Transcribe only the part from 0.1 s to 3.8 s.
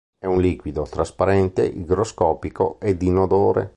È un liquido trasparente, igroscopico ed inodore.